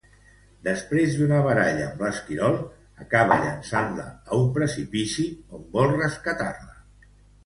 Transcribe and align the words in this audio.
Després 0.67 1.11
d'una 1.17 1.41
baralla 1.47 1.83
amb 1.89 1.99
l'esquirol, 2.05 2.57
acaba 3.03 3.37
llançant-la 3.43 4.05
a 4.07 4.39
un 4.45 4.47
precipici, 4.55 5.27
on 5.59 5.69
vol 5.77 5.93
rescatar-la. 5.99 6.73